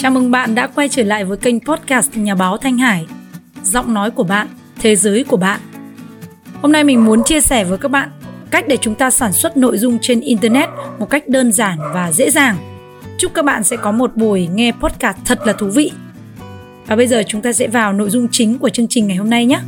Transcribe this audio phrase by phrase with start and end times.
[0.00, 3.06] Chào mừng bạn đã quay trở lại với kênh podcast Nhà báo Thanh Hải.
[3.62, 4.46] Giọng nói của bạn,
[4.80, 5.60] thế giới của bạn.
[6.62, 8.10] Hôm nay mình muốn chia sẻ với các bạn
[8.50, 10.68] cách để chúng ta sản xuất nội dung trên internet
[10.98, 12.56] một cách đơn giản và dễ dàng.
[13.18, 15.90] Chúc các bạn sẽ có một buổi nghe podcast thật là thú vị.
[16.86, 19.30] Và bây giờ chúng ta sẽ vào nội dung chính của chương trình ngày hôm
[19.30, 19.60] nay nhé.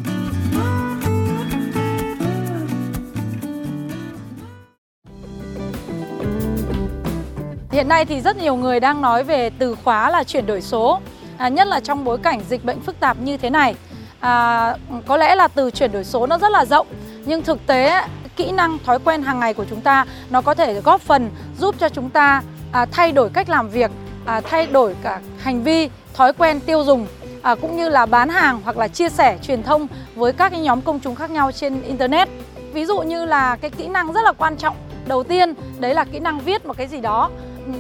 [7.80, 11.00] Hiện nay thì rất nhiều người đang nói về từ khóa là chuyển đổi số,
[11.38, 13.74] à, nhất là trong bối cảnh dịch bệnh phức tạp như thế này.
[14.20, 16.86] À, có lẽ là từ chuyển đổi số nó rất là rộng,
[17.24, 18.02] nhưng thực tế
[18.36, 21.74] kỹ năng thói quen hàng ngày của chúng ta nó có thể góp phần giúp
[21.78, 23.90] cho chúng ta à, thay đổi cách làm việc,
[24.24, 27.06] à, thay đổi cả hành vi, thói quen tiêu dùng
[27.42, 30.60] à, cũng như là bán hàng hoặc là chia sẻ truyền thông với các cái
[30.60, 32.28] nhóm công chúng khác nhau trên internet.
[32.72, 36.04] Ví dụ như là cái kỹ năng rất là quan trọng đầu tiên đấy là
[36.04, 37.30] kỹ năng viết một cái gì đó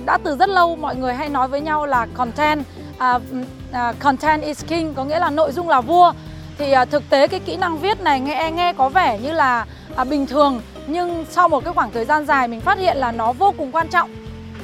[0.06, 2.64] đã từ rất lâu mọi người hay nói với nhau là content
[2.96, 3.22] uh,
[3.70, 6.12] uh, content is king có nghĩa là nội dung là vua.
[6.58, 9.66] Thì uh, thực tế cái kỹ năng viết này nghe nghe có vẻ như là
[10.00, 13.12] uh, bình thường nhưng sau một cái khoảng thời gian dài mình phát hiện là
[13.12, 14.10] nó vô cùng quan trọng.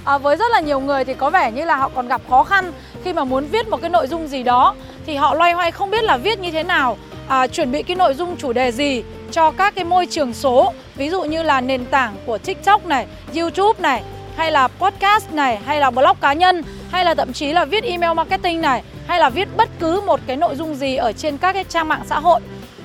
[0.05, 2.45] À, với rất là nhiều người thì có vẻ như là họ còn gặp khó
[2.45, 2.73] khăn
[3.05, 4.75] khi mà muốn viết một cái nội dung gì đó
[5.07, 6.97] thì họ loay hoay không biết là viết như thế nào.
[7.29, 10.73] À, chuẩn bị cái nội dung chủ đề gì cho các cái môi trường số
[10.97, 13.07] ví dụ như là nền tảng của tiktok này
[13.37, 14.03] youtube này
[14.37, 17.85] hay là podcast này hay là blog cá nhân hay là thậm chí là viết
[17.85, 21.39] email marketing này hay là viết bất cứ một cái nội dung gì ở trên
[21.39, 22.41] các cái trang mạng xã hội.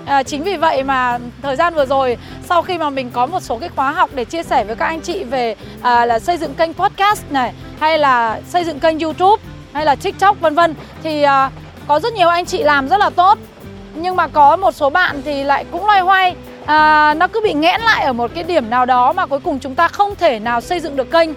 [0.05, 2.17] À, chính vì vậy mà thời gian vừa rồi
[2.49, 4.85] sau khi mà mình có một số cái khóa học để chia sẻ với các
[4.85, 8.99] anh chị về à, là xây dựng kênh podcast này hay là xây dựng kênh
[8.99, 9.43] YouTube
[9.73, 11.49] hay là TikTok vân vân thì à,
[11.87, 13.37] có rất nhiều anh chị làm rất là tốt.
[13.95, 17.53] Nhưng mà có một số bạn thì lại cũng loay hoay à, nó cứ bị
[17.53, 20.39] nghẽn lại ở một cái điểm nào đó mà cuối cùng chúng ta không thể
[20.39, 21.29] nào xây dựng được kênh.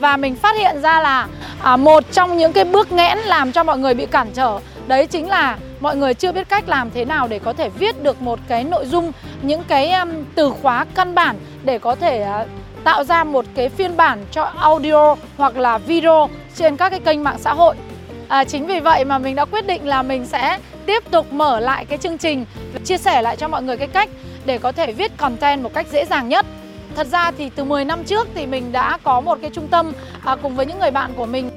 [0.00, 1.26] Và mình phát hiện ra là
[1.62, 5.06] à, một trong những cái bước nghẽn làm cho mọi người bị cản trở đấy
[5.06, 8.22] chính là mọi người chưa biết cách làm thế nào để có thể viết được
[8.22, 9.12] một cái nội dung
[9.42, 12.48] những cái um, từ khóa căn bản để có thể uh,
[12.84, 17.24] tạo ra một cái phiên bản cho audio hoặc là video trên các cái kênh
[17.24, 17.76] mạng xã hội.
[18.28, 21.60] À, chính vì vậy mà mình đã quyết định là mình sẽ tiếp tục mở
[21.60, 22.44] lại cái chương trình
[22.84, 24.08] chia sẻ lại cho mọi người cái cách
[24.44, 26.46] để có thể viết content một cách dễ dàng nhất.
[26.96, 29.92] Thật ra thì từ 10 năm trước thì mình đã có một cái trung tâm
[30.24, 31.50] à, cùng với những người bạn của mình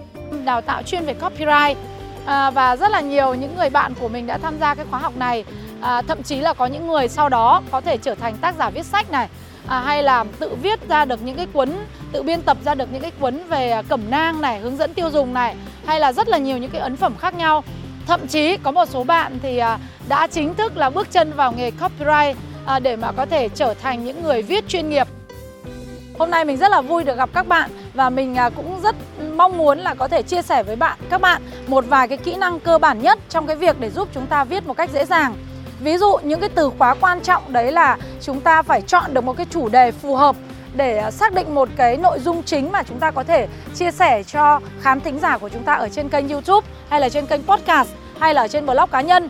[0.46, 1.78] đào tạo chuyên về copyright.
[2.26, 5.00] À, và rất là nhiều những người bạn của mình đã tham gia cái khóa
[5.00, 5.44] học này.
[5.82, 8.70] À, thậm chí là có những người sau đó có thể trở thành tác giả
[8.70, 9.28] viết sách này.
[9.68, 11.70] À, hay là tự viết ra được những cái cuốn
[12.12, 15.10] tự biên tập ra được những cái cuốn về cẩm nang này hướng dẫn tiêu
[15.12, 15.56] dùng này
[15.86, 17.64] hay là rất là nhiều những cái ấn phẩm khác nhau.
[18.08, 19.78] Thậm chí có một số bạn thì à,
[20.10, 22.38] đã chính thức là bước chân vào nghề copyright
[22.68, 25.08] à, để mà có thể trở thành những người viết chuyên nghiệp
[26.20, 28.96] Hôm nay mình rất là vui được gặp các bạn và mình à, cũng rất
[29.36, 32.36] mong muốn là có thể chia sẻ với bạn các bạn một vài cái kỹ
[32.36, 35.06] năng cơ bản nhất trong cái việc để giúp chúng ta viết một cách dễ
[35.06, 35.36] dàng.
[35.80, 39.24] Ví dụ những cái từ khóa quan trọng đấy là chúng ta phải chọn được
[39.24, 40.36] một cái chủ đề phù hợp
[40.76, 43.92] để à, xác định một cái nội dung chính mà chúng ta có thể chia
[43.92, 47.26] sẻ cho khán thính giả của chúng ta ở trên kênh YouTube hay là trên
[47.26, 47.90] kênh podcast
[48.20, 49.30] hay là trên blog cá nhân.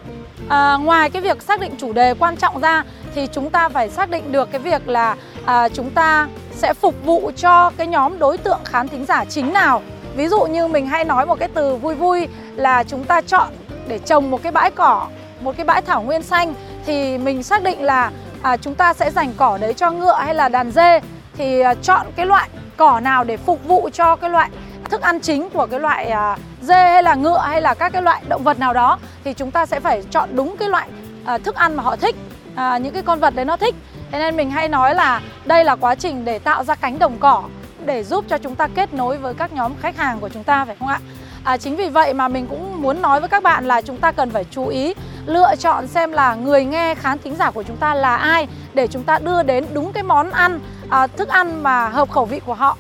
[0.50, 2.84] À, ngoài cái việc xác định chủ đề quan trọng ra
[3.16, 5.16] thì chúng ta phải xác định được cái việc là
[5.46, 9.54] à, chúng ta sẽ phục vụ cho cái nhóm đối tượng khán thính giả chính
[9.54, 9.82] nào.
[10.16, 13.48] Ví dụ như mình hay nói một cái từ vui vui là chúng ta chọn
[13.88, 15.08] để trồng một cái bãi cỏ
[15.42, 16.54] một cái bãi thảo nguyên xanh
[16.86, 18.12] thì mình xác định là
[18.42, 21.00] à, chúng ta sẽ dành cỏ đấy cho ngựa hay là đàn dê.
[21.38, 24.50] Thì à, chọn cái loại cỏ nào để phục vụ cho cái loại
[24.90, 28.02] thức ăn chính của cái loại à, dê hay là ngựa hay là các cái
[28.02, 30.88] loại động vật nào đó thì chúng ta sẽ phải chọn đúng cái loại
[31.26, 32.16] à, thức ăn mà họ thích
[32.56, 33.76] à, những cái con vật đấy nó thích
[34.12, 37.18] Thế nên mình hay nói là đây là quá trình để tạo ra cánh đồng
[37.20, 37.44] cỏ
[37.86, 40.66] để giúp cho chúng ta kết nối với các nhóm khách hàng của chúng ta
[40.66, 41.00] phải không ạ?
[41.44, 44.12] À, chính vì vậy mà mình cũng muốn nói với các bạn là chúng ta
[44.12, 44.94] cần phải chú ý
[45.26, 48.88] lựa chọn xem là người nghe khán thính giả của chúng ta là ai để
[48.88, 50.60] chúng ta đưa đến đúng cái món ăn
[50.90, 52.78] à, thức ăn mà hợp khẩu vị của họ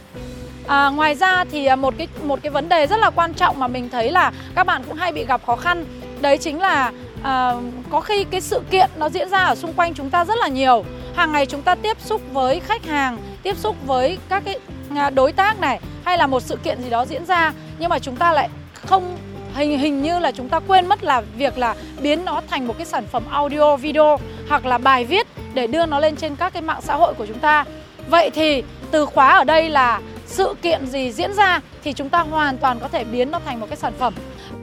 [0.67, 3.59] À, ngoài ra thì à, một cái một cái vấn đề rất là quan trọng
[3.59, 5.85] mà mình thấy là các bạn cũng hay bị gặp khó khăn
[6.21, 6.91] đấy chính là
[7.23, 7.53] à,
[7.89, 10.47] có khi cái sự kiện nó diễn ra ở xung quanh chúng ta rất là
[10.47, 10.85] nhiều.
[11.15, 14.59] Hàng ngày chúng ta tiếp xúc với khách hàng tiếp xúc với các cái
[14.95, 17.99] à, đối tác này hay là một sự kiện gì đó diễn ra nhưng mà
[17.99, 19.17] chúng ta lại không
[19.55, 22.77] hình hình như là chúng ta quên mất là việc là biến nó thành một
[22.77, 24.19] cái sản phẩm audio video
[24.49, 27.25] hoặc là bài viết để đưa nó lên trên các cái mạng xã hội của
[27.25, 27.65] chúng ta.
[28.09, 29.99] Vậy thì từ khóa ở đây là
[30.37, 33.59] sự kiện gì diễn ra thì chúng ta hoàn toàn có thể biến nó thành
[33.59, 34.13] một cái sản phẩm.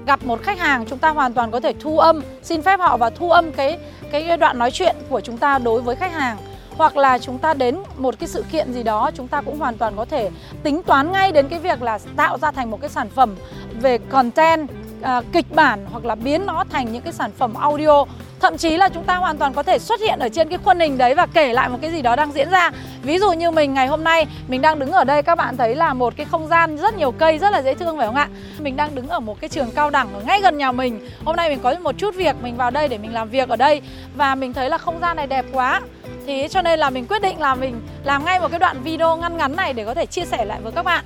[0.07, 2.97] Gặp một khách hàng chúng ta hoàn toàn có thể thu âm xin phép họ
[2.97, 3.79] và thu âm cái
[4.13, 6.37] cái đoạn nói chuyện của chúng ta đối với khách hàng.
[6.77, 9.79] Hoặc là chúng ta đến một cái sự kiện gì đó chúng ta cũng hoàn
[9.79, 10.31] toàn có thể
[10.63, 13.35] tính toán ngay đến cái việc là tạo ra thành một cái sản phẩm
[13.81, 14.69] về content
[15.03, 18.05] à, kịch bản hoặc là biến nó thành những cái sản phẩm audio
[18.45, 20.81] thậm chí là chúng ta hoàn toàn có thể xuất hiện ở trên cái khuôn
[20.81, 22.71] hình đấy và kể lại một cái gì đó đang diễn ra.
[23.03, 25.75] Ví dụ như mình ngày hôm nay mình đang đứng ở đây các bạn thấy
[25.75, 28.29] là một cái không gian rất nhiều cây rất là dễ thương phải không ạ?
[28.59, 31.09] Mình đang đứng ở một cái trường cao đẳng ở ngay gần nhà mình.
[31.25, 33.57] Hôm nay mình có một chút việc mình vào đây để mình làm việc ở
[33.57, 33.83] đây
[34.17, 35.81] và mình thấy là không gian này đẹp quá.
[36.27, 39.17] Thì cho nên là mình quyết định là mình làm ngay một cái đoạn video
[39.17, 41.05] ngắn ngắn này để có thể chia sẻ lại với các bạn.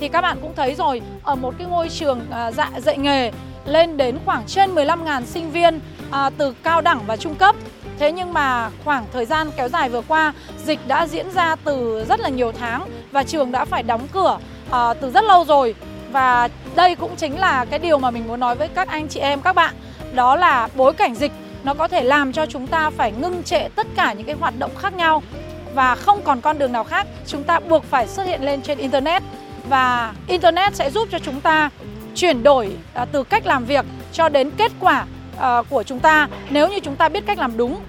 [0.00, 3.30] Thì các bạn cũng thấy rồi ở một cái ngôi trường à, dạ, dạy nghề
[3.64, 7.56] lên đến khoảng trên 15.000 sinh viên à, từ cao đẳng và trung cấp.
[7.98, 10.32] Thế nhưng mà khoảng thời gian kéo dài vừa qua,
[10.64, 14.38] dịch đã diễn ra từ rất là nhiều tháng và trường đã phải đóng cửa
[14.70, 15.74] à, từ rất lâu rồi.
[16.12, 19.20] Và đây cũng chính là cái điều mà mình muốn nói với các anh chị
[19.20, 19.74] em các bạn,
[20.14, 21.32] đó là bối cảnh dịch
[21.64, 24.54] nó có thể làm cho chúng ta phải ngưng trệ tất cả những cái hoạt
[24.58, 25.22] động khác nhau.
[25.74, 28.78] Và không còn con đường nào khác, chúng ta buộc phải xuất hiện lên trên
[28.78, 29.22] internet.
[29.68, 31.70] Và internet sẽ giúp cho chúng ta
[32.14, 35.04] chuyển đổi à, từ cách làm việc cho đến kết quả
[35.40, 36.28] Ờ, của chúng ta.
[36.50, 37.80] Nếu như chúng ta biết cách làm đúng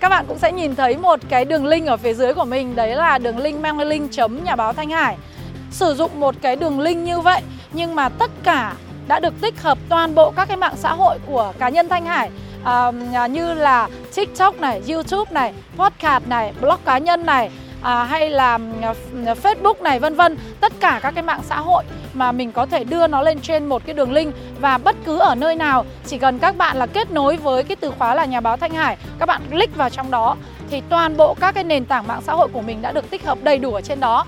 [0.00, 2.76] các bạn cũng sẽ nhìn thấy một cái đường link ở phía dưới của mình.
[2.76, 5.16] Đấy là đường link mang link chấm nhà báo Thanh Hải.
[5.70, 7.42] Sử dụng một cái đường link như vậy
[7.72, 8.74] nhưng mà tất cả
[9.08, 12.06] đã được tích hợp toàn bộ các cái mạng xã hội của cá nhân Thanh
[12.06, 12.30] Hải.
[12.64, 17.50] À, như là TikTok này, YouTube này, podcast này, blog cá nhân này
[17.82, 18.94] à, hay là à,
[19.42, 20.36] Facebook này vân vân.
[20.60, 21.84] Tất cả các cái mạng xã hội
[22.14, 25.18] mà mình có thể đưa nó lên trên một cái đường link và bất cứ
[25.18, 28.24] ở nơi nào chỉ cần các bạn là kết nối với cái từ khóa là
[28.24, 30.36] nhà báo Thanh Hải các bạn click vào trong đó
[30.70, 33.24] thì toàn bộ các cái nền tảng mạng xã hội của mình đã được tích
[33.24, 34.26] hợp đầy đủ ở trên đó.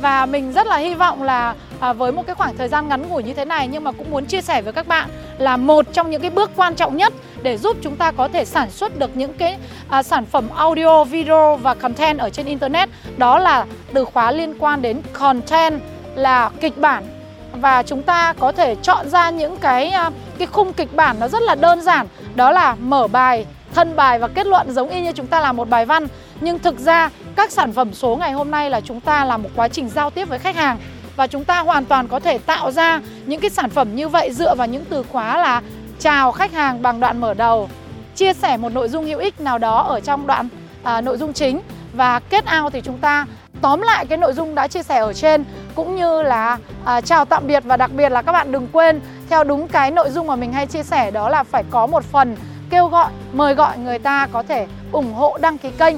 [0.00, 3.08] Và mình rất là hy vọng là à, với một cái khoảng thời gian ngắn
[3.08, 5.08] ngủi như thế này nhưng mà cũng muốn chia sẻ với các bạn
[5.38, 7.12] là một trong những cái bước quan trọng nhất
[7.42, 9.58] để giúp chúng ta có thể sản xuất được những cái
[9.88, 12.88] à, sản phẩm audio, video và content ở trên internet.
[13.16, 15.80] Đó là từ khóa liên quan đến content
[16.18, 17.04] là kịch bản.
[17.52, 21.28] Và chúng ta có thể chọn ra những cái à, cái khung kịch bản nó
[21.28, 22.06] rất là đơn giản.
[22.34, 25.56] Đó là mở bài thân bài và kết luận giống y như chúng ta làm
[25.56, 26.06] một bài văn.
[26.40, 29.50] Nhưng thực ra các sản phẩm số ngày hôm nay là chúng ta làm một
[29.56, 30.78] quá trình giao tiếp với khách hàng.
[31.16, 34.32] Và chúng ta hoàn toàn có thể tạo ra những cái sản phẩm như vậy
[34.32, 35.62] dựa vào những từ khóa là
[35.98, 37.68] chào khách hàng bằng đoạn mở đầu
[38.16, 40.48] chia sẻ một nội dung hữu ích nào đó ở trong đoạn
[40.82, 41.60] à, nội dung chính.
[41.92, 43.26] Và kết out thì chúng ta
[43.60, 45.44] tóm lại cái nội dung đã chia sẻ ở trên
[45.78, 49.00] cũng như là à, chào tạm biệt và đặc biệt là các bạn đừng quên
[49.30, 52.04] theo đúng cái nội dung mà mình hay chia sẻ đó là phải có một
[52.04, 52.36] phần
[52.70, 55.96] kêu gọi mời gọi người ta có thể ủng hộ đăng ký kênh.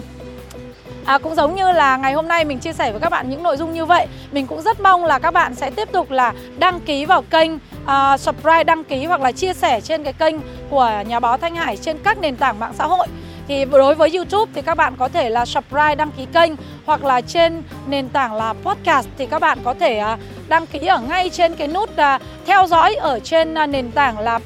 [1.05, 3.43] À, cũng giống như là ngày hôm nay mình chia sẻ với các bạn những
[3.43, 6.33] nội dung như vậy Mình cũng rất mong là các bạn sẽ tiếp tục là
[6.59, 7.51] đăng ký vào kênh
[7.87, 10.35] à, uh, Subscribe, đăng ký hoặc là chia sẻ trên cái kênh
[10.71, 13.07] của nhà báo Thanh Hải trên các nền tảng mạng xã hội
[13.49, 16.53] thì đối với YouTube thì các bạn có thể là subscribe, đăng ký kênh
[16.87, 20.87] hoặc là trên nền tảng là podcast thì các bạn có thể à, đăng ký
[20.87, 24.41] ở ngay trên cái nút à, theo dõi ở trên à, nền tảng là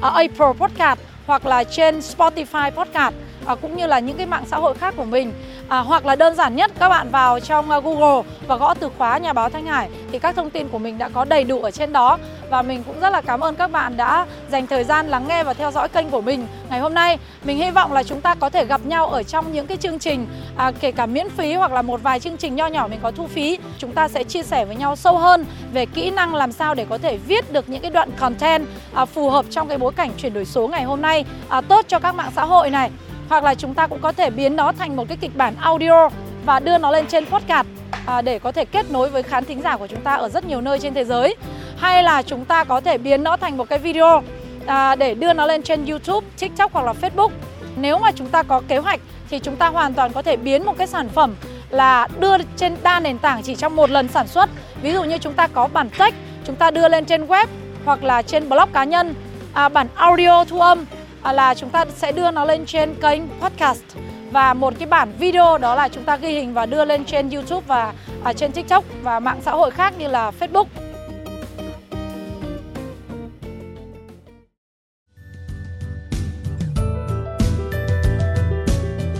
[0.00, 3.14] Apple Podcast hoặc là trên Spotify Podcast
[3.60, 5.32] cũng như là những cái mạng xã hội khác của mình
[5.68, 8.90] à, hoặc là đơn giản nhất các bạn vào trong à, Google và gõ từ
[8.98, 11.62] khóa nhà báo Thanh Hải thì các thông tin của mình đã có đầy đủ
[11.62, 12.18] ở trên đó.
[12.50, 15.44] Và mình cũng rất là cảm ơn các bạn đã dành thời gian lắng nghe
[15.44, 16.46] và theo dõi kênh của mình.
[16.70, 19.52] Ngày hôm nay mình hy vọng là chúng ta có thể gặp nhau ở trong
[19.52, 20.26] những cái chương trình
[20.56, 23.10] à, kể cả miễn phí hoặc là một vài chương trình nho nhỏ mình có
[23.10, 23.58] thu phí.
[23.78, 26.86] Chúng ta sẽ chia sẻ với nhau sâu hơn về kỹ năng làm sao để
[26.90, 30.10] có thể viết được những cái đoạn content à, phù hợp trong cái bối cảnh
[30.18, 31.24] chuyển đổi số ngày hôm nay.
[31.48, 32.90] À, tốt cho các mạng xã hội này
[33.28, 36.08] hoặc là chúng ta cũng có thể biến nó thành một cái kịch bản audio
[36.44, 37.66] và đưa nó lên trên podcast
[38.06, 40.44] à, để có thể kết nối với khán thính giả của chúng ta ở rất
[40.44, 41.36] nhiều nơi trên thế giới
[41.76, 44.22] hay là chúng ta có thể biến nó thành một cái video
[44.66, 47.30] à, để đưa nó lên trên YouTube, TikTok hoặc là Facebook.
[47.76, 49.00] Nếu mà chúng ta có kế hoạch
[49.30, 51.34] thì chúng ta hoàn toàn có thể biến một cái sản phẩm
[51.70, 54.50] là đưa trên đa nền tảng chỉ trong một lần sản xuất.
[54.82, 56.14] Ví dụ như chúng ta có bản text,
[56.44, 57.46] chúng ta đưa lên trên web
[57.84, 59.14] hoặc là trên blog cá nhân,
[59.52, 60.84] à, bản audio thu âm
[61.24, 63.82] À, là chúng ta sẽ đưa nó lên trên kênh podcast
[64.30, 67.30] và một cái bản video đó là chúng ta ghi hình và đưa lên trên
[67.30, 67.92] YouTube và
[68.24, 70.64] à, trên TikTok và mạng xã hội khác như là Facebook.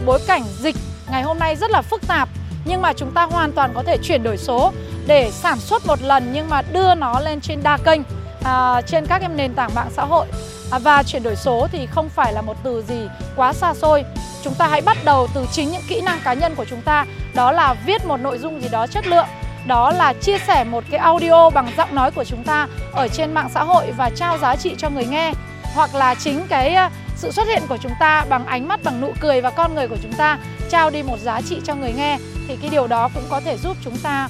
[0.07, 0.77] Bối cảnh dịch
[1.11, 2.29] ngày hôm nay rất là phức tạp
[2.65, 4.73] nhưng mà chúng ta hoàn toàn có thể chuyển đổi số
[5.07, 8.01] để sản xuất một lần nhưng mà đưa nó lên trên đa kênh
[8.45, 10.27] à, trên các em nền tảng mạng xã hội
[10.75, 14.05] À, và chuyển đổi số thì không phải là một từ gì quá xa xôi.
[14.43, 17.05] Chúng ta hãy bắt đầu từ chính những kỹ năng cá nhân của chúng ta.
[17.35, 19.27] Đó là viết một nội dung gì đó chất lượng.
[19.67, 23.35] Đó là chia sẻ một cái audio bằng giọng nói của chúng ta ở trên
[23.35, 25.33] mạng xã hội và trao giá trị cho người nghe.
[25.75, 29.01] Hoặc là chính cái ờ, sự xuất hiện của chúng ta bằng ánh mắt, bằng
[29.01, 30.39] nụ cười và con người của chúng ta
[30.71, 32.19] trao đi một giá trị cho người nghe.
[32.49, 34.29] Thì cái điều đó cũng có thể giúp chúng ta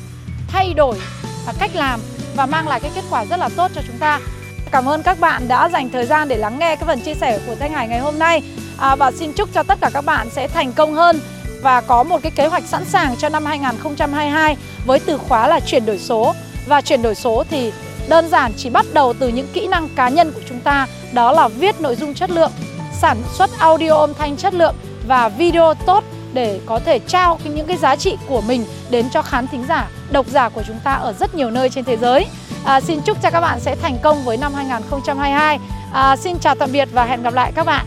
[0.49, 0.99] thay đổi
[1.47, 2.01] à, cách làm
[2.37, 4.21] và mang lại cái kết quả rất là tốt cho chúng ta.
[4.75, 7.39] Cảm ơn các bạn đã dành thời gian để lắng nghe cái phần chia sẻ
[7.47, 8.43] của Thanh Hải ngày hôm nay
[8.79, 11.21] à, và xin chúc cho tất cả các bạn sẽ thành công hơn
[11.63, 15.61] và có một cái kế hoạch sẵn sàng cho năm 2022 với từ khóa là
[15.61, 16.35] chuyển đổi số
[16.67, 17.73] và chuyển đổi số thì
[18.09, 21.33] đơn giản chỉ bắt đầu từ những kỹ năng cá nhân của chúng ta đó
[21.33, 22.53] là viết nội dung chất lượng,
[23.01, 24.75] sản xuất audio âm thanh chất lượng
[25.07, 29.23] và video tốt để có thể trao những cái giá trị của mình đến cho
[29.23, 32.27] khán thính giả, độc giả của chúng ta ở rất nhiều nơi trên thế giới.
[32.65, 35.59] À, xin chúc cho các bạn sẽ thành công với năm 2022.
[35.93, 37.87] À, xin chào tạm biệt và hẹn gặp lại các bạn.